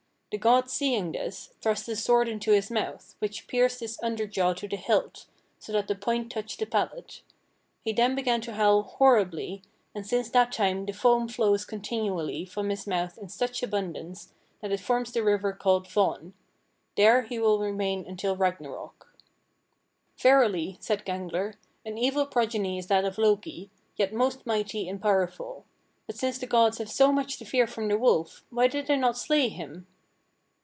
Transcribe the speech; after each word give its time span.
The 0.33 0.37
gods 0.37 0.71
seeing 0.71 1.11
this, 1.11 1.49
thrust 1.59 1.89
a 1.89 1.95
sword 1.97 2.29
into 2.29 2.53
his 2.53 2.71
mouth, 2.71 3.15
which 3.19 3.47
pierced 3.49 3.81
his 3.81 3.99
under 4.01 4.25
jaw 4.25 4.53
to 4.53 4.65
the 4.65 4.77
hilt, 4.77 5.25
so 5.59 5.73
that 5.73 5.89
the 5.89 5.93
point 5.93 6.31
touched 6.31 6.59
the 6.59 6.65
palate. 6.65 7.21
He 7.83 7.91
then 7.91 8.15
began 8.15 8.39
to 8.43 8.53
howl 8.53 8.83
horribly, 8.83 9.61
and 9.93 10.07
since 10.07 10.29
that 10.29 10.53
time 10.53 10.85
the 10.85 10.93
foam 10.93 11.27
flows 11.27 11.65
continually 11.65 12.45
from 12.45 12.69
his 12.69 12.87
mouth 12.87 13.17
in 13.17 13.27
such 13.27 13.61
abundance 13.61 14.31
that 14.61 14.71
it 14.71 14.79
forms 14.79 15.11
the 15.11 15.21
river 15.21 15.51
called 15.51 15.85
Von. 15.89 16.33
There 16.95 17.27
will 17.29 17.59
he 17.61 17.65
remain 17.67 18.05
until 18.07 18.37
Ragnarok." 18.37 19.13
"Verily," 20.17 20.77
said 20.79 21.03
Gangler, 21.03 21.55
"an 21.85 21.97
evil 21.97 22.25
progeny 22.25 22.77
is 22.77 22.87
that 22.87 23.03
of 23.03 23.17
Loki, 23.17 23.69
yet 23.97 24.13
most 24.13 24.45
mighty 24.47 24.87
and 24.87 25.01
powerful; 25.01 25.65
but 26.07 26.15
since 26.15 26.37
the 26.37 26.47
gods 26.47 26.77
have 26.77 26.89
so 26.89 27.11
much 27.11 27.37
to 27.37 27.43
fear 27.43 27.67
from 27.67 27.89
the 27.89 27.97
wolf, 27.97 28.45
why 28.49 28.69
did 28.69 28.87
they 28.87 28.95
not 28.95 29.17
slay 29.17 29.49
him?" 29.49 29.87